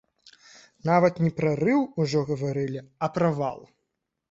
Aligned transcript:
Нават 0.89 1.21
не 1.25 1.29
прарыў 1.41 1.85
ужо 2.05 2.25
гаварылі, 2.31 2.81
а 3.03 3.13
правал! 3.21 3.59